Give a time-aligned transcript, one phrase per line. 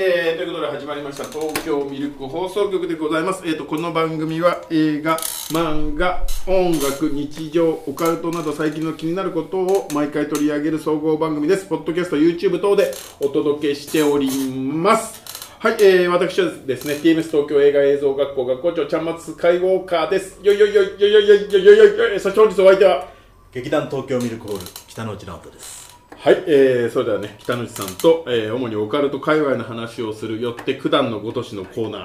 [0.00, 3.42] えー、ということで始まりました東京ミルク放送局でございます。
[3.44, 5.18] えー、とこの番組は映画、
[5.50, 11.66] 漫画、音楽、日常、オカルトなど最近の気になることを毎回取り上げる総合番組です。
[11.66, 15.20] ポッドキャスト、YouTube 等でお届けしております。
[15.58, 20.38] はい、えー、私はですね、TMS 東京映画映像学校学校長、ちゃんまつスカイウォーカーです。
[20.44, 23.08] よいよいよいよいよいよいよいよいよいよいそして本日お相手は、
[23.52, 25.77] 劇団東京ミルクホール北之内直人です
[26.20, 31.98] はい、えー、それではね、北口さんと、えー、主にオカルト界隈の話をするよって九段のごとしのコーナ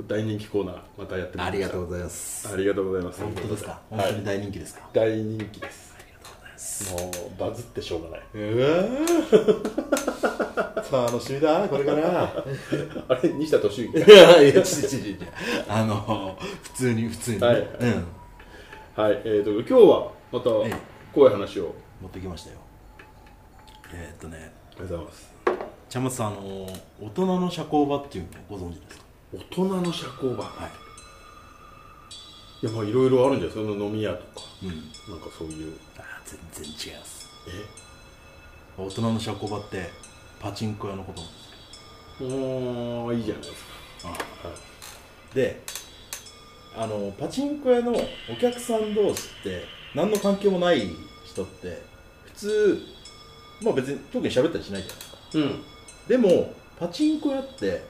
[0.00, 2.48] ー、大人気コーナー、またやってみましたありがとうございます。
[2.52, 3.20] ありがとうございます。
[3.22, 3.80] 本当ですか？
[3.90, 4.12] 本はい。
[4.12, 5.94] 当に大人気ですか、大人気です。
[5.98, 6.92] ありがとうございます。
[6.94, 8.20] もう、バズってしょうがない。
[8.42, 8.60] う
[10.96, 12.24] わ楽しみだこれから。
[13.08, 14.00] あれ、西田敏行い？
[14.10, 15.16] やいやちちちち
[15.68, 17.58] あの普通に普通にね、はい。
[17.60, 18.04] うん。
[18.96, 20.76] はい、えーと、今日はまた、ええ。
[21.14, 21.74] こういう話を。
[22.00, 22.56] 持ってきましたよ
[23.92, 25.32] えー、っとねありがとうございます。
[25.88, 26.40] 茶松さんあの
[27.00, 29.04] 大人の社交場っていうのご存知ですか？
[29.32, 30.44] 大人の社交場？
[30.44, 30.68] は
[32.62, 32.66] い。
[32.66, 34.68] いや、まあ、いろいろあるんじゃないですか、その飲み屋とか、うん。
[34.68, 35.76] なんかそういう。
[35.96, 37.28] あー全然違います。
[37.48, 37.50] え？
[38.82, 39.88] 大人の社交場って
[40.38, 43.64] パチンコ屋のことなんですおー、いいじゃないです
[44.04, 44.08] か。
[44.08, 44.54] あは
[45.32, 45.34] い。
[45.34, 45.62] で
[46.76, 50.88] あのパチンコ屋のお客さん同士って何の関係もない
[51.24, 51.82] 人って
[52.26, 52.78] 普通
[53.62, 55.62] まあ別に特に喋ったりしないじゃないですかうん。
[56.08, 57.82] でもパチンコ屋って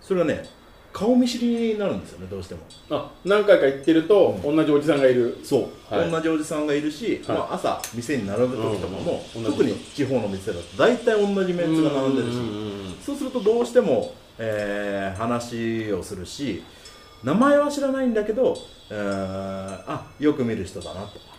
[0.00, 0.44] それがね
[0.92, 2.60] 顔見知りになるんですよねどうしても。
[2.88, 5.38] あ、何回か行ってると、同じおじさんがいる。
[5.44, 6.10] そう、はい。
[6.10, 7.36] 同じおじさんがいるし、はい。
[7.36, 16.62] まあ、朝店に並ぶ時とかも、うんうん特に地方の店だと大体同じメンツが並んでるし、そうするとどうしても、えー話をするし
[17.22, 18.56] 名前は知らないんだけど、
[18.90, 21.18] えーあよく見る人だなと。
[21.18, 21.35] か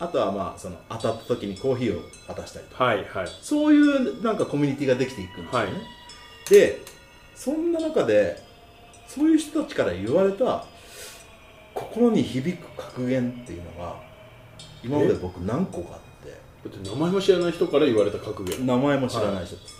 [0.00, 2.84] あとはまあその当たった時にコーヒーを渡したりとか。
[2.84, 3.28] はいはい。
[3.40, 6.50] そういうなんかコミュニティができていくんですよね、はい。
[6.50, 6.82] で
[7.34, 8.42] そんな中で
[9.06, 10.64] そういう人たちから言われた
[11.74, 13.96] 心に響く格言っていうのが
[14.82, 16.08] 今まで僕何個かあって。
[16.30, 18.66] だって名前も知らない人から言われた格言。
[18.66, 19.74] 名前も知らない人です、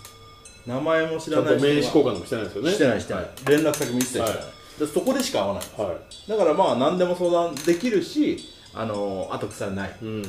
[0.65, 2.71] 名前も知らない人が名刺交換とかしてないですよね。
[2.71, 4.79] してないしてない、は連絡先も一切してない、はい。
[4.79, 6.29] でそこでしか会わないはい。
[6.29, 8.37] だからまあ何でも相談できるし
[8.73, 10.23] あの後腐れないうん。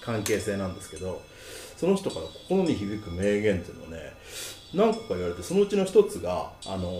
[0.00, 1.22] 関係性なんですけど
[1.76, 4.12] その人から心に響く名言っていうのをね
[4.74, 6.92] 何個か言われてそのうちの一つがあの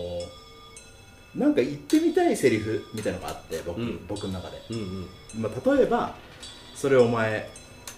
[1.35, 4.05] なんか言ってみたいセリフみたいのがあって僕,、うん。
[4.07, 5.41] 僕の中で、うんうん。
[5.41, 6.15] まあ、例えば
[6.73, 7.47] それお前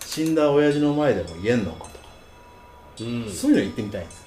[0.06, 1.92] 死んだ親父の前でも言えんのかとか、
[3.00, 3.30] うん。
[3.32, 4.26] そういうの言ってみたいんです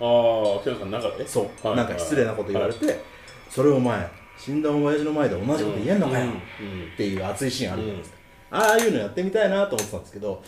[0.00, 1.26] ああ、ケンさんの中で？
[1.26, 3.00] そう、はいなんか失礼なこと言われて、
[3.48, 6.32] それお前死んだ親父の前で同じこと言えんのかよ、うん。
[6.32, 8.18] っていう熱いシーンあるじゃないですか、
[8.50, 10.42] ああいうのやってみたいなと思ってたんですけど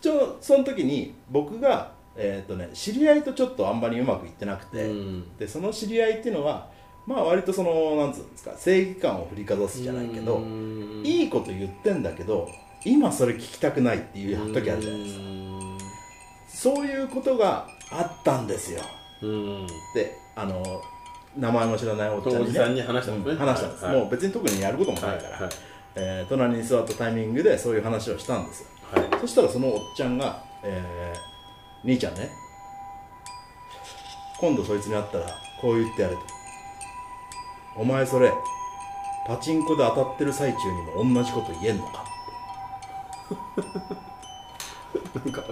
[0.00, 5.36] ちょその時に僕が、えーとね、知り合いとちょっとあんまりうまくいってなくて、うん。
[5.36, 6.70] でその知り合いっていうのは
[7.06, 11.02] まあ割とそのなんつうんですか正義感を振りかざすじゃないけど、うん。
[11.04, 12.48] いいこと言ってんだけど
[12.84, 15.24] 今それ聞きたくないっていう時あるじゃないですか、
[16.48, 18.80] そういうことがあったんですよ。
[19.22, 19.66] うん。
[19.94, 20.62] であの
[21.36, 23.38] 名前も知らないおじさんに話したんですね。
[23.38, 23.96] 話したんです、はい。
[23.96, 25.50] もう別に特にやることもないから、は
[25.94, 28.68] えー隣に座ったタイミングでそういう話をしたんですよ。
[28.92, 29.20] はい。
[29.20, 32.30] そしたらそのおっちゃんが、えー兄ちゃんね。
[34.40, 35.26] 今度そいつに会ったら
[35.60, 36.20] こう言ってやれと。
[37.76, 38.32] お前それ
[39.26, 40.58] パチンコで当たってる最中
[40.98, 42.04] にも同じこと言えんのか
[45.14, 45.42] なんか、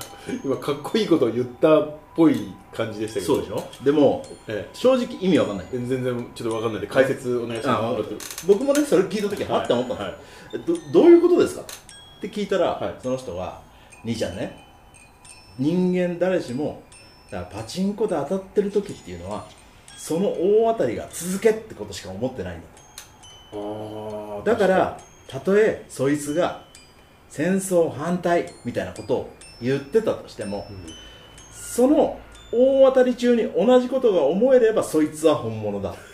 [0.45, 3.35] 今かっこいいことを言ったっぽい感じでしたけど。
[3.35, 3.85] そうでしょ？
[3.85, 5.67] でもえ正直意味わかんない。
[5.73, 5.79] え。
[5.79, 6.79] 全然ちょっとわかんない。
[6.79, 8.47] んで、解説お願いしあます。
[8.47, 10.17] 僕もねそれ聞いた時はあって思ったんですよ、はい。
[10.55, 10.59] え
[10.93, 11.63] どどういうことですか？
[11.63, 12.95] って聞いたら、はい。
[13.03, 13.61] その人は
[14.05, 14.65] 兄ちゃんね。
[15.59, 16.83] 人間誰しも
[17.31, 19.45] だからパチンコで当たってる時っていうのは
[19.97, 22.67] その大当たりが続けってことしか思ってないんだ。
[23.51, 26.63] とだからたとえそいつが
[27.29, 29.31] 戦争反対みたいなことを
[29.61, 30.67] 言ってたとしても
[31.53, 32.19] その
[32.53, 35.95] 大当たり中に同じことが思えればそいつは本物だ。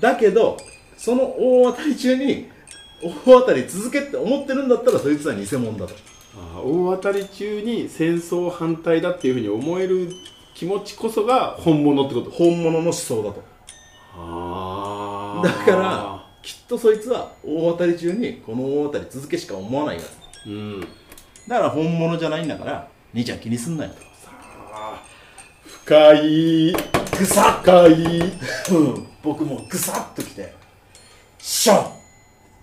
[0.00, 0.56] だけど
[0.96, 2.48] その大当たり中に
[3.02, 3.10] 大
[3.40, 5.94] 当たり続けって思ってるんだったらそいつは偽物だと。
[6.36, 10.08] あー大当たり中に戦争反対だっていうふうに思える
[10.54, 12.30] 気持ちこそが本物ってこと？
[12.30, 13.42] 本物の思想だと。
[14.16, 20.86] あだからきっとそいつは大当たり中にこの大当たり続けしか思わないやつうん
[21.50, 23.90] だから本物じゃないんだから兄ちゃん気にすんなよ
[25.64, 28.20] 深いぐさ深い。
[28.20, 28.32] っ、
[28.70, 30.54] うん、僕もぐさっときて
[31.40, 31.90] ショ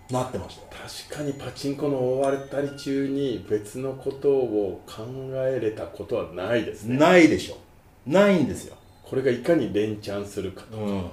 [0.09, 0.13] ン！
[0.13, 0.77] なってました。
[1.09, 5.03] 確かにパチンコの大当たり中に別のことを考
[5.45, 6.97] えれたことはないですね。
[6.97, 7.57] ないでしょ。
[8.05, 11.03] ないんですよ、これがいかに連チャンするかとうん、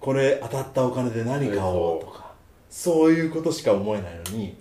[0.00, 2.32] これ当たったお金で何買おうとか。
[2.68, 4.56] そういうことしか思えないのに。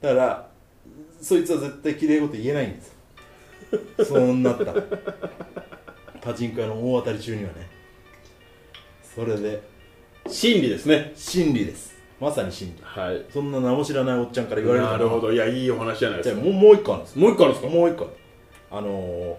[0.00, 0.47] だから
[1.20, 2.96] そいつは絶対綺麗事言えないんです。
[3.98, 4.64] よそうなった。
[4.64, 4.74] ら
[6.20, 7.68] パチンコ屋の大当たり中にはね。
[9.02, 9.62] それで。
[10.28, 11.12] 真理ですね。
[11.14, 11.96] 真理です。
[12.20, 12.82] まさに真理。
[12.82, 13.24] はい。
[13.32, 15.32] そんな名も知らないおっちゃんから言われるなるほど。
[15.32, 16.40] いやいいお話じゃないですか。
[16.40, 17.18] じゃあもうもう一個あるんです。
[17.18, 18.08] もう一個あるんですもう一個
[18.70, 19.36] あのー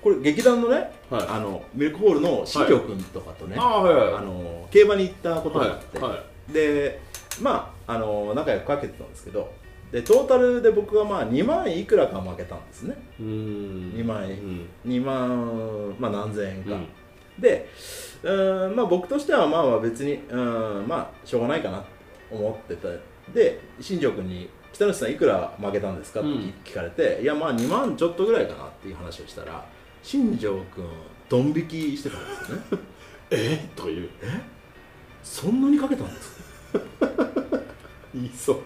[0.00, 1.26] これ劇団のね、はい。
[1.28, 3.84] あのミルクホールの新庄君とかとね、はい。
[3.94, 6.12] はいあのー競馬に行ったことがあって、はい。
[6.12, 6.22] は
[6.52, 7.00] で
[7.40, 9.52] まあ、あのー仲良くかけてたんですけど
[9.92, 12.96] でトータルで僕はまあ2万いくらか負けたんですね。
[13.18, 13.92] うーん。
[13.94, 14.38] 2万円。
[14.38, 14.68] うん。
[14.86, 16.86] 2万、まあ、何千円か、うん。
[17.40, 17.68] で
[18.22, 21.84] うーん、まあ、僕としてはまあまあ別にうーんまあしょうがないかなと
[22.30, 22.88] 思ってた
[23.32, 26.52] で新庄君に「北野さんいくら負けたんですか?」ってうん。
[26.64, 29.64] 聞かれて「いやまあ2万ちょっとぐらいかな」っていう話をしたら
[30.02, 30.84] 新庄君
[31.28, 32.62] ドン引きしてたんですよね。
[33.30, 33.68] え？
[33.76, 34.08] とか言う
[35.22, 36.38] そんなにかけたんです
[36.70, 36.78] か、
[38.14, 38.60] 言いそう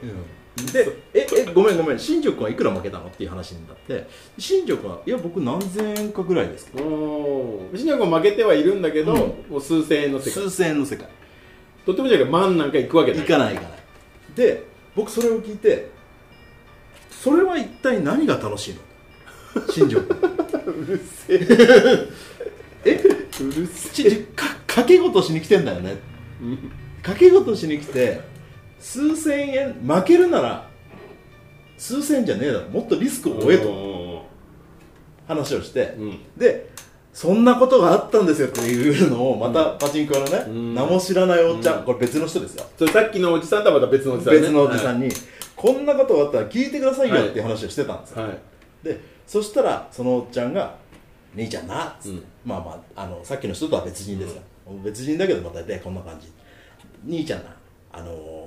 [0.73, 4.07] でええごめんごめん新庄君はいくら負けたのっていう話になって
[4.37, 7.61] 新庄君はいや僕何千円かぐらいですけど。
[7.75, 9.19] 新庄君負けてはいるんだけど、うん。
[9.51, 10.33] もう数千円の世界。
[10.33, 11.09] 数千円の世界。
[11.87, 13.21] とってもじゃなくて万なんか行くわけない。
[13.23, 13.79] 行かない行かない。
[14.37, 14.65] で
[14.95, 15.91] 僕それを聞いて
[17.11, 18.81] それは一体何が楽しいの？
[19.71, 20.19] 新庄君。
[20.67, 21.39] うるせえ。
[22.85, 23.03] え？
[23.41, 25.97] うるせちちか賭け事しに来てんだよね。
[27.03, 28.21] 賭け事しに来て
[28.83, 30.69] 数千円負けるなら
[31.79, 32.69] 数千円じゃねえだろ。
[32.69, 33.65] もっとリスクを負えと。
[33.65, 34.27] と
[35.29, 35.95] 話をして。
[35.97, 36.19] うん。
[36.37, 36.71] で
[37.13, 40.75] そんなことがあったんですよっていうのをまたパチンコ屋のね、うん。
[40.75, 41.85] 名も知らないおっちゃん、うん。
[41.85, 42.65] これ別の人ですよ。
[42.77, 44.41] それさっきのおじさんとはまた別のおじさんね。
[44.41, 45.15] 別のおじさんにに、
[45.55, 48.39] こんなことがあったら聞いてくださいよはいっていう話をしてたんですよ、はい。
[48.83, 50.75] でそしたらそのおっちゃんが
[51.37, 52.25] 「兄ちゃんな」っつって、うん。
[52.45, 54.43] まあまああのさっきの人とは別人ですよ、
[54.83, 56.33] 別人だけどまた大体こんな感じ。
[57.05, 57.55] 兄ちゃんな
[57.93, 58.42] あのー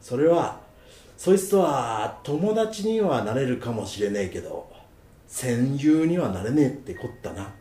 [0.00, 0.60] それは
[1.16, 4.70] そいつとは友達にはなれるかもしれねえけど
[5.26, 7.52] 戦友にはなれねえってこったな。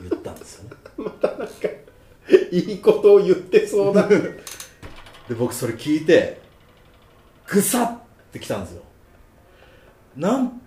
[0.00, 0.76] 言ったんですよね。
[2.50, 6.40] いいことを言ってそうだ で僕それ聞いて
[7.46, 7.98] ぐさっ
[8.32, 8.82] てきたんですよ。
[10.16, 10.60] なん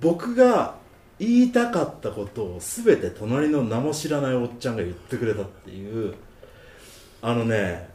[0.00, 0.76] 僕が
[1.18, 6.14] 言いたかったことを全て隣の名も知らないおっちゃんが言ってくれたっていう。
[7.22, 7.90] あのね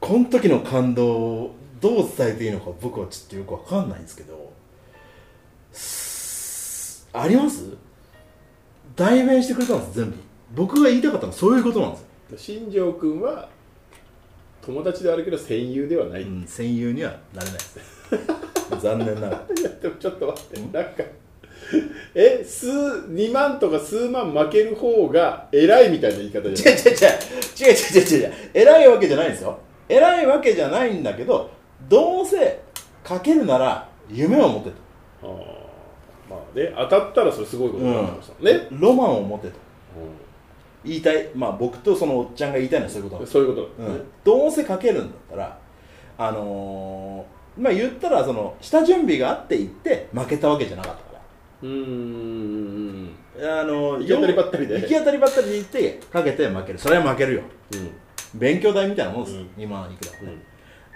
[0.00, 4.52] この時の感動をどう伝えていいのか僕はちょっとよくわかんないんですけど
[5.72, 7.64] すあります？
[8.96, 10.16] 代弁してくれたんです全部。
[10.54, 12.02] 僕が言いたかったのはそういうことなんです。
[12.50, 13.48] よ新庄君は
[14.62, 17.78] 友達であるけど戦友ではない、うん、戦友にはなれないです。
[18.82, 19.46] 残念ながら。
[19.56, 21.04] いやでもちょっと待ってなんか。
[22.14, 26.80] え数2万とか数万負ける方が偉いみたいな言い方じゃない。
[26.80, 26.98] 違う違う違う。
[27.58, 28.32] 違う違う違う違う。
[28.54, 29.58] 偉いわけじゃないんですよ
[29.88, 31.50] 偉いわけじゃないんだけど
[31.88, 32.60] どうせ
[33.04, 34.76] かけるなら夢を持てと。
[35.22, 35.68] あー。
[36.30, 39.54] まあね当たったらそれすごいことになってましたね、ロマンを持てと。
[40.84, 41.28] 言いたい。
[41.34, 43.26] まあ僕とそのおっちゃんが言いたいのはそういうこと。
[43.26, 43.88] そういうことね。
[43.88, 45.58] ん、どうせかけるんだったら
[46.18, 51.20] あのーまあ言ったらその下準備があって行って負けたわけじゃなかったから。
[51.62, 53.10] うーん。
[53.40, 54.80] あの行き当たりばったりで。
[54.80, 56.78] 行き当たりばったりで行ってかけて負ける。
[56.78, 57.42] それは負けるよ。
[57.74, 57.90] うん
[58.34, 59.50] 勉強代みたいなもんです、うん。
[59.56, 60.42] 2万いくらうん。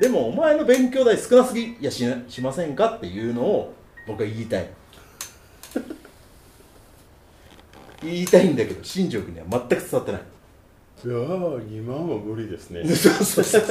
[0.00, 3.74] でもお前の勉強代少なすぎやししませんかっていうのを
[4.06, 4.68] 僕は言いたい。
[8.02, 10.22] 言いたいんだけど新庄君には全く伝わってない。
[11.04, 12.84] いやー2万は無理ですね。
[12.94, 13.62] そうそうそう、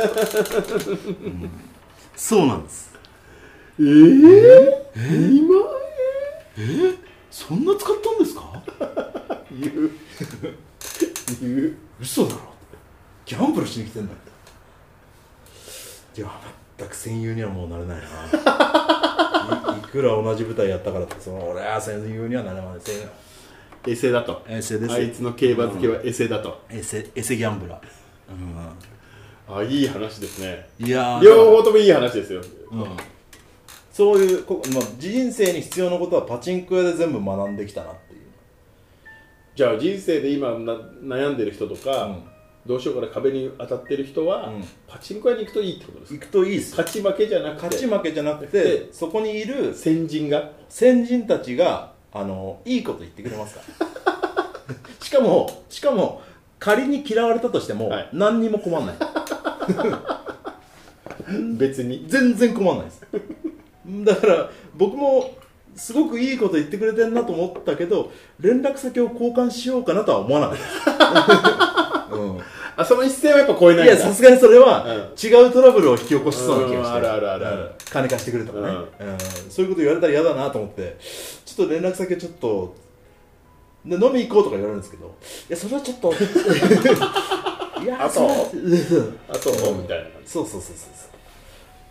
[2.15, 2.47] そう。
[2.47, 2.91] なんです。
[3.79, 5.63] ええ2万
[7.29, 8.63] そんな使ったんですか？
[9.51, 9.91] 円言う。
[11.41, 11.75] 言う。
[12.01, 12.50] 嘘だろ？
[13.25, 14.31] ギャンブルしに来てんだって。
[16.21, 16.31] いや
[16.77, 19.75] 全く戦友にはもうなれないな。
[19.75, 23.07] いいくら同じ舞台やったからってその俺は戦友にはなれませんよ。
[23.87, 24.43] エセだと。
[24.47, 30.67] エセですあいつの競馬好きはエセだと、エセエセギャンブラー、あいい話ですね。
[30.79, 31.23] うん、いやー。
[31.23, 32.41] 両方ともいい話ですよ。
[32.71, 32.85] うん、
[33.91, 38.21] そういうこ、まあ、人生に必要なことはパチンコ屋で全部学んできたなっていう、
[39.55, 42.23] じゃあ人生で今な悩んでる人とか、うん
[42.65, 44.63] どうしようから壁に当たってる人は、うん。
[44.87, 46.19] パチンコ屋に行くといいってことですか？
[46.19, 46.71] 行くといいです。
[46.71, 47.63] 勝ち負けじゃなくて。
[47.63, 50.51] 勝ち負けじゃなくてでそこにいる先人が？
[50.69, 53.61] 先人たちがあのいいこと言ってくれますか？
[53.79, 53.87] ら
[55.01, 56.21] しかもしかも
[56.59, 58.09] 仮に嫌われたとしても、はい。
[58.13, 58.95] 何にも困んない。
[61.57, 62.05] 別に。
[62.07, 63.01] 全然困んないです。
[64.05, 65.31] だから僕も
[65.75, 70.57] すごくいいこと言ってくれてんなと思ったけど連絡先を交換しようかなとは思わなかっ
[70.99, 71.70] た、うん
[72.75, 73.99] あその一線はやっぱ超えないいんだ。
[73.99, 74.93] やさすがにそれはうん。
[74.95, 76.99] 違うトラブルを引き起こしそうな気がして。
[76.99, 77.61] うんあるあるあるある。
[77.61, 77.69] うん。
[77.91, 78.73] 金貸してくれとかね、うん。
[78.73, 79.19] うん。
[79.49, 80.97] そういうこと言われたら嫌だなと思って。
[81.45, 82.75] ちょっと連絡先をちょっと
[83.85, 85.05] で飲み行こうとか言われるんですけど。
[85.07, 86.13] いやそれはちょっと。
[87.81, 90.89] いやあそうそれはあそう、うんみたいな感そうそうそうそう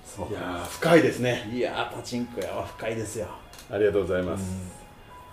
[0.07, 0.29] そう。
[0.29, 1.51] じいやー深いですね。
[1.53, 3.27] いやーパチンコ屋は深いですよ。
[3.73, 4.43] ありがとうございます、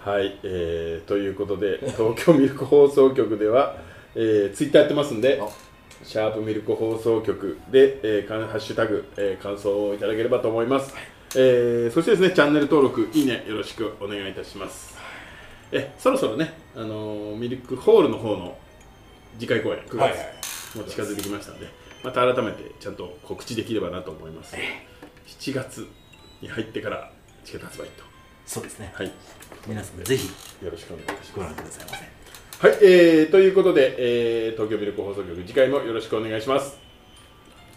[0.05, 3.77] はい、えー、ということで東京ミルク放送局では、
[4.19, 5.47] えー、ツイッターやってますんであ。
[6.03, 10.93] シャープミルク放送局で、えー、ハッシュタグ、えー、感想をいただければと思います、
[11.35, 14.97] えーそしてですねチャンネル登録いいねよろしくお願いいたします。
[15.71, 18.57] えそろそろね、あのーミルクホールの方の
[19.37, 20.19] 次回公演9月、はいはい。
[20.77, 21.67] もう近づいてきましたので
[22.03, 24.55] また改めてちゃんと告知できればなと思います。
[25.27, 25.87] 7月
[26.41, 27.11] に入ってから
[27.43, 28.03] チケット発売と。
[28.45, 28.91] そうですね。
[28.95, 29.11] はい。
[29.67, 30.27] 皆さんぜひ
[30.63, 31.63] よろしくお願いしご覧ます。
[31.63, 32.26] くださいませ
[32.59, 36.75] はい、えー、ということで、えー、東京ミルク放送局次回もよろしくお願いします。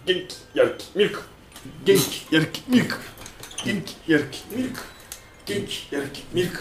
[0.06, 1.22] 元気やる気ミルク。
[1.84, 2.96] 元気やる気ミルク。
[3.62, 4.80] 元気やる気ミルク。
[5.44, 6.58] 元気やる気ミルク。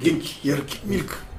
[0.00, 1.33] 元気やる気ミルク。